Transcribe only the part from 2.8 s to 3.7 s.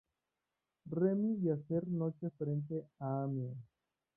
a Amiens.